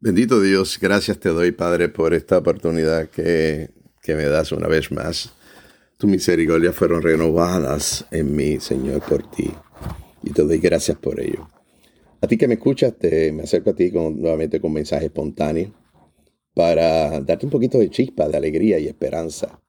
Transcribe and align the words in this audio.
Bendito 0.00 0.40
Dios, 0.40 0.78
gracias 0.80 1.18
te 1.18 1.30
doy, 1.30 1.50
Padre, 1.50 1.88
por 1.88 2.14
esta 2.14 2.38
oportunidad 2.38 3.10
que, 3.10 3.70
que 4.00 4.14
me 4.14 4.26
das 4.26 4.52
una 4.52 4.68
vez 4.68 4.92
más. 4.92 5.34
Tu 5.96 6.06
misericordia 6.06 6.72
fueron 6.72 7.02
renovadas 7.02 8.06
en 8.12 8.36
mí, 8.36 8.60
Señor, 8.60 9.02
por 9.02 9.28
ti. 9.28 9.50
Y 10.22 10.30
te 10.30 10.44
doy 10.44 10.58
gracias 10.58 10.96
por 10.96 11.18
ello. 11.18 11.48
A 12.20 12.28
ti 12.28 12.36
que 12.36 12.46
me 12.46 12.54
escuchas, 12.54 12.96
te, 12.96 13.32
me 13.32 13.42
acerco 13.42 13.70
a 13.70 13.74
ti 13.74 13.90
con, 13.90 14.20
nuevamente 14.20 14.60
con 14.60 14.72
mensaje 14.72 15.06
espontáneo 15.06 15.74
para 16.54 17.20
darte 17.20 17.46
un 17.46 17.50
poquito 17.50 17.78
de 17.78 17.90
chispa, 17.90 18.28
de 18.28 18.36
alegría 18.36 18.78
y 18.78 18.86
esperanza. 18.86 19.60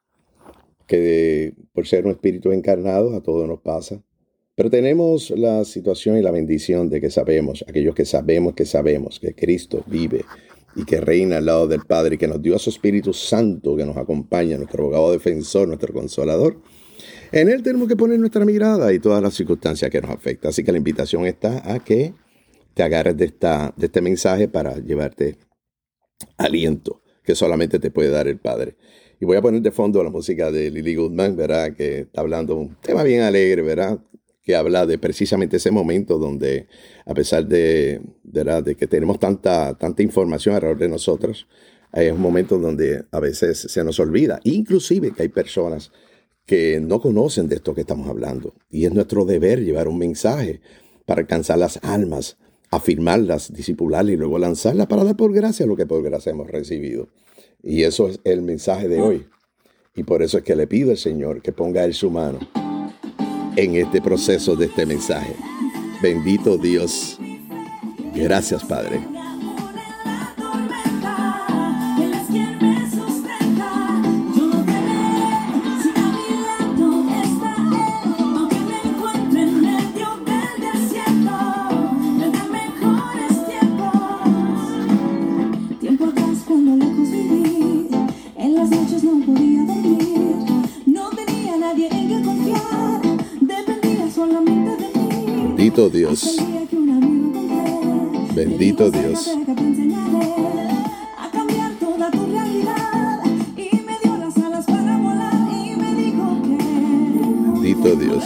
Que 0.86 1.55
por 1.73 1.88
ser 1.88 2.05
un 2.05 2.11
espíritu 2.11 2.52
encarnado 2.52 3.16
a 3.16 3.23
todo 3.23 3.48
nos 3.48 3.61
pasa. 3.61 4.04
Pero 4.59 4.69
tenemos 4.69 5.29
la 5.29 5.63
situación 5.63 6.17
y 6.17 6.21
la 6.21 6.31
bendición 6.31 6.89
de 6.89 6.99
que 6.99 7.09
sabemos, 7.09 7.63
aquellos 7.65 7.95
que 7.95 8.03
sabemos 8.03 8.55
que 8.55 8.65
sabemos 8.65 9.17
que 9.17 9.33
Cristo 9.33 9.85
vive 9.87 10.25
y 10.75 10.83
que 10.83 10.99
reina 10.99 11.37
al 11.37 11.45
lado 11.45 11.65
del 11.65 11.86
Padre 11.86 12.15
y 12.15 12.17
que 12.17 12.27
nos 12.27 12.41
dio 12.41 12.57
a 12.57 12.59
su 12.59 12.69
Espíritu 12.69 13.14
Santo 13.14 13.77
que 13.77 13.86
nos 13.86 13.95
acompaña, 13.95 14.57
nuestro 14.57 14.83
abogado 14.83 15.14
defensor, 15.14 15.69
nuestro 15.69 15.93
consolador. 15.93 16.57
En 17.31 17.47
Él 17.47 17.64
tenemos 17.64 17.87
que 17.87 17.95
poner 17.95 18.19
nuestra 18.19 18.43
mirada 18.43 18.91
y 18.91 19.00
todas 19.00 19.23
las 19.23 19.33
circunstancias 19.33 19.89
que 19.89 20.01
nos 20.01 20.11
afectan. 20.11 20.50
Así 20.50 20.61
que 20.61 20.73
la 20.73 20.78
invitación 20.78 21.25
está 21.25 21.64
a 21.64 21.79
que 21.79 22.14
te 22.73 22.83
agarres 22.83 23.15
de, 23.15 23.23
esta, 23.28 23.73
de 23.78 23.86
este 23.86 24.01
mensaje 24.01 24.50
para 24.50 24.78
llevarte 24.78 25.37
aliento 26.36 27.01
que 27.23 27.33
solamente 27.33 27.79
te 27.79 27.91
puede 27.91 28.09
dar 28.09 28.28
el 28.28 28.39
Padre. 28.39 28.75
Y 29.21 29.25
voy 29.25 29.37
a 29.37 29.41
poner 29.41 29.61
de 29.61 29.71
fondo 29.71 30.03
la 30.03 30.09
música 30.09 30.51
de 30.51 30.69
Lily 30.69 30.95
Goodman, 30.95 31.37
¿verdad? 31.37 31.73
Que 31.73 32.00
está 32.00 32.19
hablando 32.19 32.58
un 32.58 32.75
tema 32.81 33.03
bien 33.03 33.22
alegre, 33.22 33.61
¿verdad? 33.61 34.00
Que 34.49 34.55
habla 34.55 34.88
de 34.88 34.97
precisamente 34.97 35.58
ese 35.58 35.69
momento 35.69 36.17
donde, 36.17 36.66
a 37.05 37.13
pesar 37.13 37.45
de, 37.45 38.02
que 38.80 38.88
tenemos 38.88 39.19
tanta, 39.19 39.77
tanta 39.77 40.02
información 40.02 40.55
alrededor 40.55 40.80
de 40.80 40.89
nosotros, 40.89 41.47
hay 41.91 42.09
un 42.09 42.19
momento 42.19 42.58
donde 42.58 43.03
a 43.11 43.19
veces 43.19 43.59
se 43.59 43.83
nos 43.83 44.00
olvida, 44.00 44.39
inclusive 44.44 45.11
que 45.11 45.22
hay 45.22 45.30
personas 45.30 45.91
que 46.47 46.80
no 46.80 47.00
conocen 47.00 47.47
de 47.47 47.58
esto 47.58 47.75
que 47.75 47.81
estamos 47.81 48.09
hablando. 48.09 48.56
Y 48.72 48.86
es 48.86 48.91
nuestro 48.91 49.23
deber 49.23 49.64
llevar 49.64 49.88
un 49.88 50.00
mensaje 50.00 50.61
para 51.06 51.22
alcanzar 51.22 51.59
las 51.59 51.78
almas, 51.84 52.38
afirmarlas, 52.72 53.53
disipularlas 53.53 54.16
y 54.16 54.17
luego 54.17 54.39
lanzarlas 54.39 54.88
para 54.88 55.03
dar 55.03 55.16
por 55.16 55.31
gracia 55.31 55.67
lo 55.67 55.75
que 55.75 55.86
por 55.86 56.02
gracia 56.02 56.31
hemos 56.31 56.47
recibido. 56.47 57.09
Y 57.61 57.84
eso 57.84 58.08
es 58.08 58.19
el 58.23 58.41
mensaje 58.41 58.88
de 58.88 59.00
hoy. 59.00 59.28
Y 59.94 60.02
por 60.02 60.23
eso 60.23 60.39
es 60.39 60.44
que 60.44 60.56
le 60.56 60.66
pido 60.66 60.89
al 60.89 60.97
Señor 60.97 61.44
que 61.44 61.52
ponga 61.52 61.86
en 61.86 61.94
su 61.94 62.09
mano 62.09 62.39
en 63.64 63.76
este 63.76 64.02
proceso 64.02 64.56
de 64.56 64.68
este 64.68 64.86
mensaje. 64.86 65.36
Bendito 66.02 66.58
Dios. 66.58 67.20
Gracias, 68.16 68.64
Padre. 68.64 69.19
Bendito 95.90 95.98
Dios. 95.98 96.38
Bendito 98.36 98.92
Dios. 98.92 99.30
Bendito 107.56 107.96
Dios. 107.96 108.24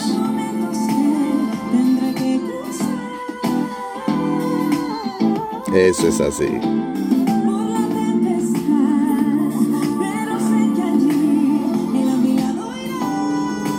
Eso 5.73 6.07
es 6.07 6.19
así. 6.21 6.47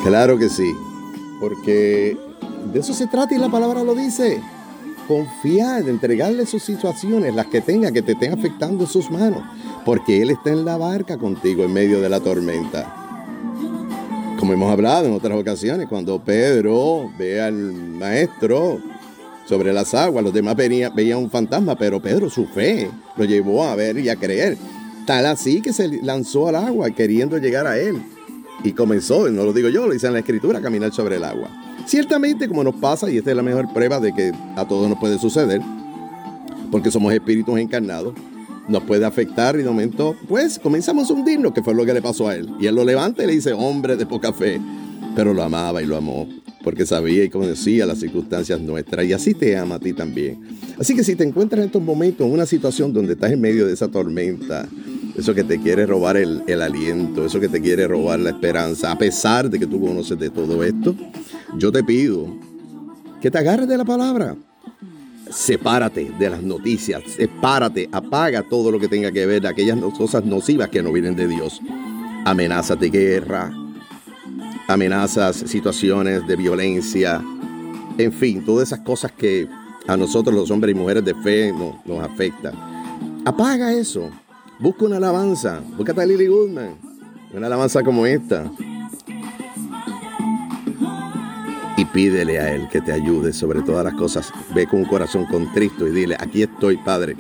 Claro 0.03 0.39
que 0.39 0.49
sí, 0.49 0.75
porque 1.41 2.17
de 2.75 2.81
eso 2.81 2.93
se 2.93 3.07
trata 3.07 3.33
y 3.33 3.39
la 3.39 3.49
palabra 3.49 3.85
lo 3.85 3.95
dice. 3.95 4.43
Confiar, 5.07 5.89
entregarle 5.89 6.45
sus 6.45 6.65
situaciones, 6.65 7.33
las 7.33 7.47
que 7.47 7.61
tenga, 7.61 7.93
que 7.93 8.03
te 8.03 8.13
estén 8.13 8.33
afectando 8.33 8.83
en 8.83 8.91
sus 8.91 9.13
manos. 9.13 9.45
Porque 9.85 10.21
Él 10.21 10.31
está 10.31 10.51
en 10.51 10.65
la 10.65 10.77
barca 10.77 11.17
contigo 11.17 11.63
en 11.63 11.73
medio 11.73 12.01
de 12.01 12.09
la 12.09 12.19
tormenta. 12.19 12.93
Como 14.41 14.53
hemos 14.53 14.73
hablado 14.73 15.07
en 15.07 15.13
otras 15.13 15.39
ocasiones, 15.39 15.87
cuando 15.89 16.19
Pedro 16.19 17.13
ve 17.17 17.41
al 17.41 17.55
maestro 17.55 18.81
sobre 19.47 19.73
las 19.73 19.95
aguas, 19.95 20.25
los 20.25 20.35
demás 20.35 20.57
veían 20.57 21.19
un 21.19 21.31
fantasma, 21.31 21.77
pero 21.77 22.03
Pedro 22.03 22.29
su 22.29 22.45
fe 22.47 22.91
lo 23.17 23.25
llevó 23.25 23.63
a 23.63 23.77
ver 23.77 23.99
y 23.99 24.09
a 24.09 24.17
creer. 24.17 24.59
Tal 25.07 25.27
así 25.27 25.61
que 25.61 25.73
se 25.73 26.03
lanzó 26.03 26.49
al 26.49 26.57
agua 26.57 26.91
queriendo 26.91 27.39
llegar 27.39 27.69
a 27.69 27.79
él. 27.79 28.03
Y 28.65 28.73
comenzó, 28.73 29.29
no 29.29 29.45
lo 29.45 29.53
digo 29.53 29.69
yo, 29.69 29.87
lo 29.87 29.93
dice 29.93 30.07
en 30.07 30.15
la 30.15 30.21
escritura, 30.21 30.59
a 30.59 30.63
caminar 30.63 30.93
sobre 30.93 31.17
el 31.17 31.25
agua. 31.25 31.51
Ciertamente, 31.87 32.49
como 32.49 32.65
nos 32.65 32.75
pasa, 32.77 33.11
y 33.11 33.19
esta 33.19 33.31
es 33.31 33.37
la 33.37 33.43
mejor 33.43 33.71
prueba 33.75 34.01
de 34.01 34.15
que 34.15 34.33
a 34.57 34.67
todos 34.67 34.89
nos 34.89 34.99
puede 34.99 35.19
suceder, 35.19 35.61
porque 36.71 36.91
somos 36.91 37.13
espíritus 37.13 37.59
encarnados, 37.59 38.15
nos 38.67 38.83
puede 38.85 39.05
afectar 39.05 39.55
y 39.57 39.59
de 39.59 39.69
momento, 39.69 40.17
pues 40.27 40.59
comenzamos 40.59 41.11
a 41.11 41.13
hundirnos, 41.13 41.53
que 41.53 41.63
fue 41.63 41.75
lo 41.75 41.85
que 41.85 41.93
le 41.93 42.01
pasó 42.01 42.27
a 42.27 42.37
él. 42.37 42.49
Y 42.59 42.67
él 42.67 42.75
lo 42.75 42.85
levanta 42.85 43.23
y 43.23 43.27
le 43.27 43.35
dice, 43.35 43.53
hombre 43.53 43.97
de 43.97 44.07
poca 44.07 44.33
fe, 44.33 44.59
pero 45.15 45.35
lo 45.35 45.43
amaba 45.43 45.83
y 45.83 45.87
lo 45.87 45.99
amó, 45.99 46.27
porque 46.63 46.87
sabía 46.87 47.23
y 47.23 47.29
conocía 47.29 47.85
las 47.85 47.99
circunstancias 47.99 48.63
nuestras, 48.63 49.05
y 49.05 49.13
así 49.13 49.35
te 49.35 49.59
ama 49.59 49.75
a 49.75 49.79
ti 49.79 49.93
también. 49.93 50.41
Así 50.79 50.97
que 50.97 51.05
si 51.05 51.17
te 51.17 51.25
encuentras 51.25 51.61
en 51.61 51.67
estos 51.67 51.83
momentos 51.83 52.27
en 52.27 52.33
una 52.33 52.47
situación 52.47 52.95
donde 52.95 53.13
estás 53.13 53.31
en 53.31 53.43
medio 53.43 53.67
de 53.67 53.75
esa 53.75 53.89
tormenta, 53.89 54.67
eso 55.17 55.35
que 55.35 55.45
te 55.45 55.61
quiere 55.61 55.87
robar 55.87 56.17
el, 56.17 56.63
aliento, 56.63 57.25
eso 57.25 57.41
que 57.41 57.49
te 57.49 57.61
quiere 57.61 57.87
robar 57.87 58.19
la 58.19 58.31
esperanza, 58.31 58.91
a 58.91 58.99
pesar 58.99 59.49
de 59.49 59.59
que 59.59 59.67
tú 59.67 59.81
conoces 59.81 60.19
de 60.19 60.31
todo 60.31 60.65
esto, 60.65 60.95
yo 61.57 61.71
te 61.71 61.85
pido 61.85 62.29
que 63.21 63.31
te 63.31 63.39
agarres 63.39 63.69
de 63.69 63.79
la 63.79 63.85
palabra. 63.85 64.37
Sepárate 65.31 66.13
de 66.19 66.31
las 66.31 66.43
noticias, 66.43 67.03
sepárate, 67.17 67.89
apaga 67.91 68.43
todo 68.43 68.71
lo 68.71 68.79
que 68.79 68.89
tenga 68.89 69.11
que 69.11 69.25
ver 69.25 69.47
aquellas 69.47 69.79
cosas 69.97 70.25
nocivas 70.25 70.69
que 70.69 70.83
no 70.83 70.93
vienen 70.93 71.17
de 71.17 71.27
Dios. 71.27 71.61
Amenazas 72.27 72.79
de 72.79 72.91
guerra, 72.91 73.51
amenazas, 74.69 75.37
situaciones 75.37 76.27
de 76.27 76.37
violencia, 76.37 77.23
en 77.97 78.13
fin, 78.13 78.45
todas 78.45 78.69
esas 78.69 78.81
cosas 78.81 79.13
que 79.13 79.49
a 79.87 79.97
nosotros 79.97 80.35
los 80.35 80.51
hombres 80.51 80.75
y 80.75 80.79
mujeres 80.79 81.05
de 81.05 81.15
fe 81.15 81.53
nos, 81.53 81.85
nos 81.87 82.05
afectan. 82.05 82.55
Apaga 83.25 83.73
eso. 83.73 84.11
Busca 84.61 84.85
una 84.85 84.97
alabanza. 84.97 85.61
Búscate 85.77 86.01
a 86.01 86.07
Lily 86.07 86.27
Goodman. 86.27 86.79
Una 87.33 87.47
alabanza 87.47 87.83
como 87.83 88.07
esta. 88.07 88.51
y 91.77 91.85
pídele 91.87 92.39
a 92.39 92.55
Él 92.55 92.69
que 92.69 92.81
te 92.81 92.93
ayude 92.93 93.33
sobre 93.33 93.63
todas 93.63 93.85
las 93.85 93.95
cosas. 93.95 94.33
Ve 94.55 94.67
con 94.67 94.81
un 94.81 94.87
corazón 94.87 95.27
contristo 95.27 95.87
y 95.87 95.91
dile, 95.91 96.17
aquí 96.19 96.43
estoy, 96.43 96.77
Padre. 96.79 97.17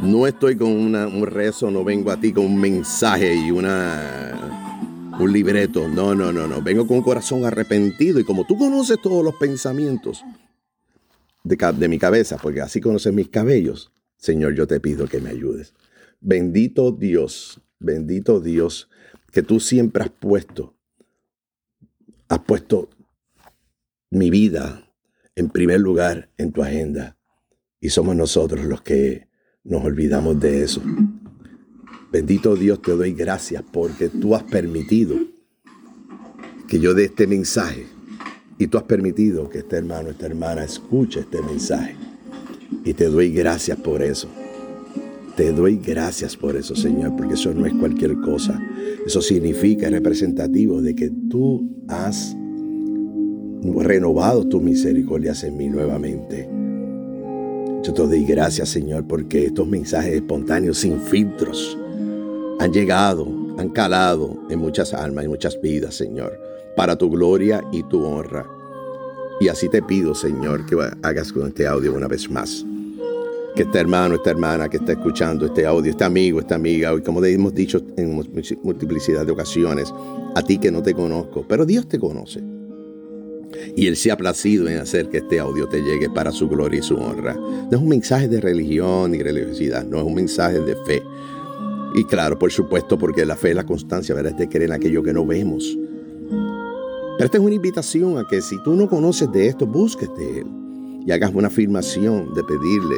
No 0.00 0.26
estoy 0.26 0.56
con 0.56 0.70
un 0.70 1.26
rezo, 1.26 1.70
no 1.70 1.84
vengo 1.84 2.10
a 2.10 2.18
ti 2.18 2.32
con 2.32 2.46
un 2.46 2.60
mensaje 2.60 3.34
y 3.34 3.50
una, 3.50 5.12
un 5.18 5.32
libreto. 5.32 5.88
No, 5.88 6.14
no, 6.14 6.32
no, 6.32 6.46
no. 6.46 6.60
Vengo 6.62 6.86
con 6.86 6.98
un 6.98 7.02
corazón 7.02 7.44
arrepentido 7.44 8.18
y 8.18 8.24
como 8.24 8.44
tú 8.44 8.56
conoces 8.56 8.98
todos 9.00 9.24
los 9.24 9.34
pensamientos 9.36 10.24
de, 11.44 11.56
de 11.56 11.88
mi 11.88 11.98
cabeza, 11.98 12.38
porque 12.42 12.60
así 12.62 12.80
conoces 12.80 13.12
mis 13.12 13.28
cabellos, 13.28 13.92
Señor, 14.16 14.54
yo 14.54 14.66
te 14.66 14.80
pido 14.80 15.06
que 15.06 15.20
me 15.20 15.30
ayudes. 15.30 15.74
Bendito 16.24 16.92
Dios, 16.92 17.60
bendito 17.80 18.38
Dios, 18.38 18.88
que 19.32 19.42
tú 19.42 19.58
siempre 19.58 20.04
has 20.04 20.10
puesto, 20.10 20.76
has 22.28 22.38
puesto 22.38 22.88
mi 24.08 24.30
vida 24.30 24.88
en 25.34 25.50
primer 25.50 25.80
lugar 25.80 26.30
en 26.38 26.52
tu 26.52 26.62
agenda. 26.62 27.18
Y 27.80 27.88
somos 27.88 28.14
nosotros 28.14 28.64
los 28.66 28.82
que 28.82 29.26
nos 29.64 29.84
olvidamos 29.84 30.38
de 30.38 30.62
eso. 30.62 30.80
Bendito 32.12 32.54
Dios, 32.54 32.80
te 32.82 32.92
doy 32.92 33.14
gracias 33.14 33.64
porque 33.72 34.08
tú 34.08 34.36
has 34.36 34.44
permitido 34.44 35.16
que 36.68 36.78
yo 36.78 36.94
dé 36.94 37.06
este 37.06 37.26
mensaje. 37.26 37.88
Y 38.58 38.68
tú 38.68 38.78
has 38.78 38.84
permitido 38.84 39.50
que 39.50 39.58
este 39.58 39.78
hermano, 39.78 40.10
esta 40.10 40.26
hermana 40.26 40.62
escuche 40.62 41.18
este 41.18 41.42
mensaje. 41.42 41.96
Y 42.84 42.94
te 42.94 43.06
doy 43.06 43.32
gracias 43.32 43.76
por 43.80 44.02
eso. 44.02 44.28
Te 45.42 45.50
doy 45.50 45.76
gracias 45.76 46.36
por 46.36 46.54
eso, 46.54 46.76
Señor, 46.76 47.16
porque 47.16 47.34
eso 47.34 47.52
no 47.52 47.66
es 47.66 47.74
cualquier 47.74 48.14
cosa. 48.20 48.62
Eso 49.04 49.20
significa, 49.20 49.86
es 49.86 49.92
representativo 49.92 50.80
de 50.80 50.94
que 50.94 51.10
tú 51.28 51.68
has 51.88 52.36
renovado 53.74 54.46
tu 54.46 54.60
misericordia 54.60 55.32
en 55.42 55.56
mí 55.56 55.68
nuevamente. 55.68 56.48
Yo 57.82 57.92
te 57.92 58.02
doy 58.02 58.24
gracias, 58.24 58.68
Señor, 58.68 59.08
porque 59.08 59.46
estos 59.46 59.66
mensajes 59.66 60.12
espontáneos 60.12 60.78
sin 60.78 61.00
filtros 61.00 61.76
han 62.60 62.72
llegado, 62.72 63.26
han 63.58 63.70
calado 63.70 64.40
en 64.48 64.60
muchas 64.60 64.94
almas, 64.94 65.24
y 65.24 65.28
muchas 65.28 65.60
vidas, 65.60 65.96
Señor, 65.96 66.38
para 66.76 66.94
tu 66.94 67.10
gloria 67.10 67.64
y 67.72 67.82
tu 67.82 68.04
honra. 68.04 68.46
Y 69.40 69.48
así 69.48 69.68
te 69.68 69.82
pido, 69.82 70.14
Señor, 70.14 70.66
que 70.66 70.76
hagas 71.02 71.32
con 71.32 71.48
este 71.48 71.66
audio 71.66 71.92
una 71.92 72.06
vez 72.06 72.30
más. 72.30 72.64
Que 73.54 73.62
este 73.62 73.78
hermano, 73.78 74.14
esta 74.14 74.30
hermana 74.30 74.68
que 74.68 74.78
está 74.78 74.92
escuchando 74.92 75.46
este 75.46 75.66
audio, 75.66 75.90
este 75.90 76.04
amigo, 76.04 76.40
esta 76.40 76.54
amiga, 76.54 76.94
y 76.94 77.02
como 77.02 77.22
hemos 77.24 77.54
dicho 77.54 77.82
en 77.96 78.14
multiplicidad 78.14 79.26
de 79.26 79.32
ocasiones, 79.32 79.92
a 80.34 80.42
ti 80.42 80.58
que 80.58 80.70
no 80.70 80.82
te 80.82 80.94
conozco, 80.94 81.44
pero 81.46 81.66
Dios 81.66 81.86
te 81.86 81.98
conoce. 81.98 82.42
Y 83.76 83.86
Él 83.86 83.96
se 83.96 84.10
ha 84.10 84.16
placido 84.16 84.68
en 84.68 84.78
hacer 84.78 85.08
que 85.08 85.18
este 85.18 85.38
audio 85.38 85.68
te 85.68 85.82
llegue 85.82 86.08
para 86.08 86.32
su 86.32 86.48
gloria 86.48 86.80
y 86.80 86.82
su 86.82 86.96
honra. 86.96 87.34
No 87.34 87.68
es 87.70 87.76
un 87.76 87.88
mensaje 87.88 88.28
de 88.28 88.40
religión 88.40 89.10
ni 89.10 89.22
religiosidad, 89.22 89.84
no 89.84 89.98
es 89.98 90.04
un 90.04 90.14
mensaje 90.14 90.60
de 90.60 90.76
fe. 90.84 91.02
Y 91.94 92.04
claro, 92.04 92.38
por 92.38 92.50
supuesto, 92.50 92.98
porque 92.98 93.26
la 93.26 93.36
fe 93.36 93.50
es 93.50 93.56
la 93.56 93.66
constancia, 93.66 94.14
¿verdad? 94.14 94.32
Es 94.32 94.38
de 94.38 94.48
creer 94.48 94.70
en 94.70 94.76
aquello 94.76 95.02
que 95.02 95.12
no 95.12 95.26
vemos. 95.26 95.76
Pero 96.28 97.26
esta 97.26 97.36
es 97.36 97.44
una 97.44 97.54
invitación 97.54 98.18
a 98.18 98.26
que 98.26 98.40
si 98.40 98.56
tú 98.62 98.74
no 98.74 98.88
conoces 98.88 99.30
de 99.30 99.46
esto, 99.46 99.66
busques 99.66 100.08
de 100.16 100.40
Él 100.40 100.46
y 101.06 101.12
hagas 101.12 101.32
una 101.34 101.48
afirmación 101.48 102.32
de 102.34 102.42
pedirle, 102.44 102.96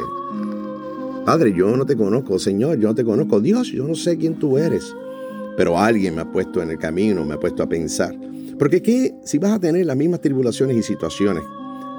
Padre, 1.24 1.54
yo 1.56 1.74
no 1.74 1.86
te 1.86 1.96
conozco, 1.96 2.38
Señor, 2.38 2.78
yo 2.78 2.88
no 2.88 2.94
te 2.94 3.04
conozco, 3.04 3.40
Dios, 3.40 3.68
yo 3.68 3.88
no 3.88 3.94
sé 3.94 4.18
quién 4.18 4.34
tú 4.34 4.58
eres, 4.58 4.94
pero 5.56 5.78
alguien 5.78 6.14
me 6.14 6.20
ha 6.20 6.30
puesto 6.30 6.60
en 6.60 6.70
el 6.70 6.78
camino, 6.78 7.24
me 7.24 7.34
ha 7.34 7.40
puesto 7.40 7.62
a 7.62 7.68
pensar. 7.68 8.14
Porque 8.58 8.82
¿qué, 8.82 9.14
si 9.24 9.38
vas 9.38 9.52
a 9.52 9.58
tener 9.58 9.86
las 9.86 9.96
mismas 9.96 10.20
tribulaciones 10.20 10.76
y 10.76 10.82
situaciones 10.82 11.42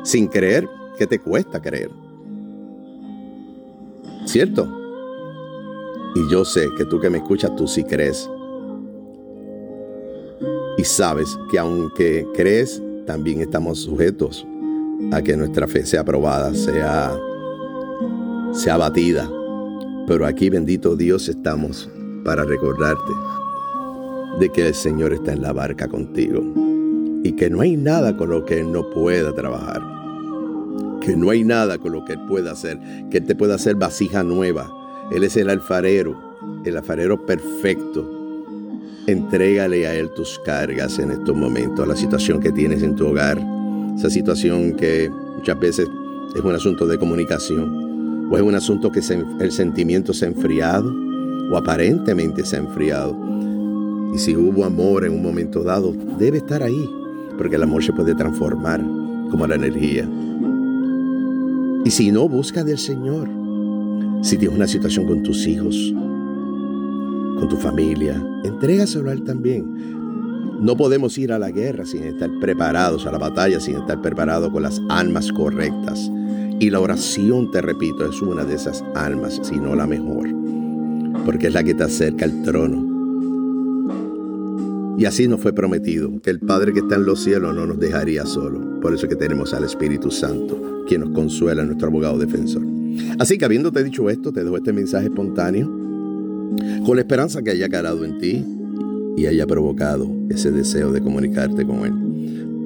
sin 0.03 0.27
creer, 0.27 0.67
¿qué 0.97 1.07
te 1.07 1.19
cuesta 1.19 1.59
creer? 1.59 1.89
¿Cierto? 4.25 4.71
Y 6.13 6.29
yo 6.29 6.45
sé 6.45 6.67
que 6.77 6.85
tú 6.85 6.99
que 6.99 7.09
me 7.09 7.17
escuchas, 7.17 7.55
tú 7.55 7.67
sí 7.67 7.83
crees. 7.83 8.29
Y 10.77 10.83
sabes 10.83 11.35
que 11.49 11.57
aunque 11.57 12.27
crees, 12.35 12.81
también 13.07 13.41
estamos 13.41 13.79
sujetos 13.79 14.45
a 15.11 15.21
que 15.21 15.35
nuestra 15.35 15.67
fe 15.67 15.85
sea 15.85 16.03
probada, 16.03 16.53
sea, 16.53 17.17
sea 18.55 18.77
batida. 18.77 19.29
Pero 20.07 20.25
aquí, 20.25 20.49
bendito 20.49 20.95
Dios, 20.95 21.27
estamos 21.27 21.89
para 22.23 22.45
recordarte 22.45 23.11
de 24.39 24.49
que 24.49 24.67
el 24.67 24.73
Señor 24.73 25.13
está 25.13 25.33
en 25.33 25.41
la 25.41 25.51
barca 25.51 25.87
contigo 25.87 26.41
y 27.23 27.33
que 27.33 27.49
no 27.49 27.61
hay 27.61 27.75
nada 27.75 28.15
con 28.15 28.29
lo 28.29 28.45
que 28.45 28.61
Él 28.61 28.71
no 28.71 28.89
pueda 28.89 29.33
trabajar, 29.33 29.81
que 31.01 31.15
no 31.15 31.31
hay 31.31 31.43
nada 31.43 31.77
con 31.77 31.91
lo 31.91 32.05
que 32.05 32.13
Él 32.13 32.19
pueda 32.27 32.53
hacer, 32.53 32.79
que 33.09 33.17
Él 33.17 33.25
te 33.25 33.35
pueda 33.35 33.55
hacer 33.55 33.75
vasija 33.75 34.23
nueva. 34.23 34.71
Él 35.11 35.23
es 35.23 35.35
el 35.37 35.49
alfarero, 35.49 36.15
el 36.63 36.77
alfarero 36.77 37.25
perfecto. 37.25 38.09
Entrégale 39.07 39.85
a 39.85 39.95
Él 39.95 40.09
tus 40.15 40.39
cargas 40.45 40.97
en 40.97 41.11
estos 41.11 41.35
momentos, 41.35 41.87
la 41.87 41.95
situación 41.95 42.39
que 42.39 42.51
tienes 42.51 42.83
en 42.83 42.95
tu 42.95 43.07
hogar, 43.07 43.39
esa 43.97 44.09
situación 44.09 44.73
que 44.75 45.09
muchas 45.35 45.59
veces 45.59 45.87
es 46.35 46.41
un 46.41 46.55
asunto 46.55 46.87
de 46.87 46.97
comunicación, 46.97 47.84
o 48.29 48.37
es 48.37 48.43
un 48.43 48.55
asunto 48.55 48.91
que 48.91 49.01
el 49.39 49.51
sentimiento 49.51 50.13
se 50.13 50.25
ha 50.25 50.29
enfriado, 50.29 50.93
o 51.51 51.57
aparentemente 51.57 52.45
se 52.45 52.55
ha 52.55 52.59
enfriado. 52.59 53.15
Y 54.13 54.17
si 54.17 54.35
hubo 54.35 54.65
amor 54.65 55.05
en 55.05 55.13
un 55.13 55.21
momento 55.21 55.63
dado, 55.63 55.93
debe 56.17 56.37
estar 56.37 56.63
ahí, 56.63 56.89
porque 57.37 57.55
el 57.55 57.63
amor 57.63 57.83
se 57.83 57.93
puede 57.93 58.15
transformar 58.15 58.81
como 59.29 59.45
la 59.45 59.55
energía. 59.55 60.09
Y 61.83 61.91
si 61.91 62.11
no, 62.11 62.27
busca 62.27 62.63
del 62.63 62.77
Señor. 62.77 63.29
Si 64.21 64.37
tienes 64.37 64.57
una 64.57 64.67
situación 64.67 65.05
con 65.05 65.21
tus 65.21 65.45
hijos, 65.45 65.93
con 67.37 67.47
tu 67.47 67.57
familia, 67.57 68.23
entrégaselo 68.43 69.09
a 69.09 69.13
Él 69.13 69.23
también. 69.23 69.65
No 70.61 70.75
podemos 70.77 71.17
ir 71.17 71.31
a 71.31 71.37
la 71.37 71.51
guerra 71.51 71.85
sin 71.85 72.03
estar 72.05 72.31
preparados, 72.39 73.05
a 73.05 73.11
la 73.11 73.17
batalla 73.17 73.59
sin 73.59 73.75
estar 73.75 74.01
preparados 74.01 74.49
con 74.51 74.63
las 74.63 74.81
almas 74.89 75.31
correctas. 75.31 76.09
Y 76.59 76.69
la 76.69 76.79
oración, 76.79 77.51
te 77.51 77.61
repito, 77.61 78.05
es 78.09 78.21
una 78.21 78.43
de 78.45 78.55
esas 78.55 78.83
almas, 78.95 79.39
si 79.43 79.57
no 79.57 79.75
la 79.75 79.87
mejor, 79.87 80.29
porque 81.25 81.47
es 81.47 81.53
la 81.53 81.63
que 81.63 81.73
te 81.73 81.83
acerca 81.83 82.25
al 82.25 82.43
trono 82.43 82.95
y 84.97 85.05
así 85.05 85.27
nos 85.27 85.41
fue 85.41 85.51
prometido, 85.51 86.21
que 86.21 86.29
el 86.29 86.39
Padre 86.39 86.71
que 86.71 86.79
está 86.79 86.95
en 86.95 87.05
los 87.05 87.21
cielos 87.21 87.53
no 87.53 87.65
nos 87.65 87.79
dejaría 87.79 88.25
solo. 88.25 88.79
Por 88.79 88.93
eso 88.93 89.09
que 89.09 89.15
tenemos 89.15 89.53
al 89.53 89.65
Espíritu 89.65 90.09
Santo, 90.09 90.83
quien 90.87 91.01
nos 91.01 91.09
consuela, 91.09 91.65
nuestro 91.65 91.89
abogado 91.89 92.17
defensor. 92.17 92.63
Así 93.19 93.37
que 93.37 93.43
habiéndote 93.43 93.83
dicho 93.83 94.09
esto, 94.09 94.31
te 94.31 94.43
dejo 94.43 94.55
este 94.55 94.71
mensaje 94.71 95.07
espontáneo, 95.07 95.67
con 96.85 96.95
la 96.95 97.01
esperanza 97.01 97.41
que 97.41 97.51
haya 97.51 97.67
calado 97.67 98.05
en 98.05 98.17
ti 98.19 98.45
y 99.17 99.25
haya 99.25 99.45
provocado 99.45 100.09
ese 100.29 100.51
deseo 100.51 100.93
de 100.93 101.01
comunicarte 101.01 101.65
con 101.65 101.85
Él. 101.85 102.04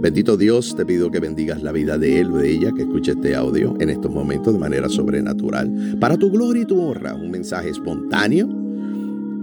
Bendito 0.02 0.38
Dios, 0.38 0.78
te 0.78 0.86
pido 0.86 1.12
que 1.12 1.20
bendigas 1.20 1.62
la 1.62 1.74
vida 1.74 1.98
de 1.98 2.22
él 2.22 2.32
o 2.32 2.38
de 2.38 2.50
ella 2.50 2.72
que 2.72 2.84
escuche 2.84 3.12
este 3.12 3.36
audio 3.36 3.76
en 3.82 3.90
estos 3.90 4.10
momentos 4.10 4.54
de 4.54 4.60
manera 4.60 4.88
sobrenatural. 4.88 5.98
Para 6.00 6.16
tu 6.16 6.32
gloria 6.32 6.64
y 6.64 6.66
tu 6.66 6.80
honra, 6.80 7.16
un 7.16 7.30
mensaje 7.30 7.70
espontáneo 7.70 8.48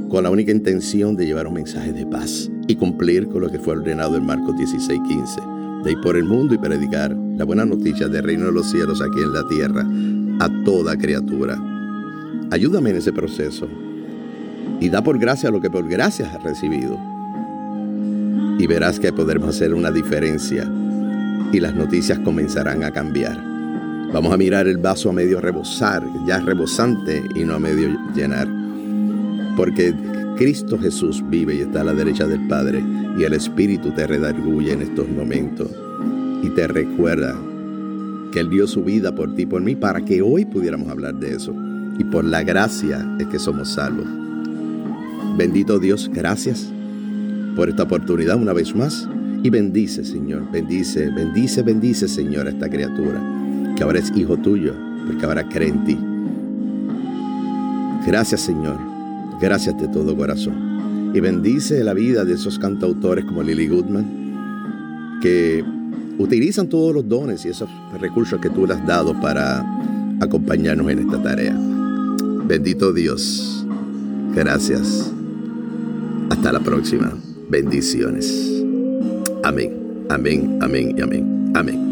con 0.08 0.22
la 0.22 0.30
única 0.30 0.52
intención 0.52 1.14
de 1.14 1.26
llevar 1.26 1.46
un 1.46 1.54
mensaje 1.54 1.92
de 1.92 2.06
paz 2.06 2.50
y 2.68 2.74
cumplir 2.74 3.28
con 3.28 3.42
lo 3.42 3.50
que 3.50 3.58
fue 3.58 3.74
ordenado 3.74 4.16
en 4.16 4.24
Marcos 4.24 4.56
16:15, 4.56 5.42
de 5.84 5.92
ir 5.92 6.00
por 6.00 6.16
el 6.16 6.24
mundo 6.24 6.54
y 6.54 6.58
predicar 6.58 7.14
la 7.36 7.44
buena 7.44 7.66
noticia 7.66 8.08
del 8.08 8.24
reino 8.24 8.46
de 8.46 8.52
los 8.52 8.70
cielos 8.70 9.02
aquí 9.02 9.20
en 9.20 9.34
la 9.34 9.46
tierra 9.48 9.86
a 10.40 10.64
toda 10.64 10.96
criatura. 10.96 11.62
Ayúdame 12.50 12.90
en 12.90 12.96
ese 12.96 13.12
proceso 13.12 13.68
y 14.80 14.88
da 14.88 15.04
por 15.04 15.18
gracia 15.18 15.50
lo 15.50 15.60
que 15.60 15.68
por 15.68 15.86
gracia 15.86 16.32
has 16.32 16.42
recibido. 16.42 17.15
Y 18.58 18.66
verás 18.66 18.98
que 18.98 19.12
podremos 19.12 19.50
hacer 19.50 19.74
una 19.74 19.90
diferencia 19.90 20.70
y 21.52 21.60
las 21.60 21.74
noticias 21.74 22.18
comenzarán 22.20 22.84
a 22.84 22.90
cambiar. 22.90 23.42
Vamos 24.12 24.32
a 24.32 24.36
mirar 24.36 24.66
el 24.66 24.78
vaso 24.78 25.10
a 25.10 25.12
medio 25.12 25.40
rebosar, 25.40 26.02
ya 26.26 26.40
rebosante 26.40 27.22
y 27.34 27.44
no 27.44 27.54
a 27.54 27.58
medio 27.58 27.98
llenar. 28.14 28.48
Porque 29.56 29.94
Cristo 30.36 30.78
Jesús 30.78 31.22
vive 31.28 31.56
y 31.56 31.60
está 31.60 31.82
a 31.82 31.84
la 31.84 31.92
derecha 31.92 32.26
del 32.26 32.46
Padre 32.46 32.82
y 33.18 33.24
el 33.24 33.34
Espíritu 33.34 33.90
te 33.90 34.06
redarguye 34.06 34.72
en 34.72 34.82
estos 34.82 35.08
momentos 35.08 35.70
y 36.42 36.50
te 36.50 36.66
recuerda 36.66 37.36
que 38.32 38.40
Él 38.40 38.50
dio 38.50 38.66
su 38.66 38.84
vida 38.84 39.14
por 39.14 39.34
ti 39.34 39.46
por 39.46 39.62
mí 39.62 39.74
para 39.74 40.04
que 40.04 40.22
hoy 40.22 40.44
pudiéramos 40.44 40.88
hablar 40.88 41.14
de 41.14 41.34
eso. 41.34 41.54
Y 41.98 42.04
por 42.04 42.24
la 42.24 42.42
gracia 42.42 43.06
es 43.18 43.26
que 43.26 43.38
somos 43.38 43.70
salvos. 43.70 44.06
Bendito 45.36 45.78
Dios, 45.78 46.10
gracias 46.12 46.72
por 47.56 47.68
esta 47.68 47.84
oportunidad 47.84 48.36
una 48.36 48.52
vez 48.52 48.74
más. 48.76 49.08
Y 49.42 49.50
bendice, 49.50 50.04
Señor, 50.04 50.50
bendice, 50.52 51.10
bendice, 51.10 51.62
bendice, 51.62 52.08
Señor, 52.08 52.46
a 52.46 52.50
esta 52.50 52.68
criatura, 52.68 53.20
que 53.76 53.82
ahora 53.82 53.98
es 53.98 54.12
hijo 54.14 54.36
tuyo, 54.36 54.74
porque 55.06 55.24
ahora 55.24 55.48
cree 55.48 55.68
en 55.68 55.84
ti. 55.84 55.98
Gracias, 58.06 58.42
Señor, 58.42 58.78
Gracias 59.40 59.78
de 59.78 59.88
todo 59.88 60.16
corazón. 60.16 61.12
Y 61.14 61.20
bendice 61.20 61.84
la 61.84 61.92
vida 61.92 62.24
de 62.24 62.34
esos 62.34 62.58
cantautores 62.58 63.24
como 63.24 63.42
Lily 63.42 63.68
Goodman, 63.68 65.18
que 65.20 65.62
utilizan 66.18 66.68
todos 66.68 66.94
los 66.94 67.06
dones 67.06 67.44
y 67.44 67.48
esos 67.48 67.68
recursos 68.00 68.40
que 68.40 68.48
tú 68.48 68.66
le 68.66 68.74
has 68.74 68.86
dado 68.86 69.18
para 69.20 69.64
acompañarnos 70.20 70.90
en 70.90 71.00
esta 71.00 71.22
tarea. 71.22 71.56
Bendito 72.46 72.92
Dios. 72.92 73.66
Gracias. 74.34 75.12
Hasta 76.30 76.52
la 76.52 76.60
próxima. 76.60 77.12
Bendiciones. 77.48 78.64
Amén. 79.44 80.06
Amén. 80.10 80.58
Amén 80.60 80.94
y 80.96 81.02
amén. 81.02 81.52
Amén. 81.54 81.85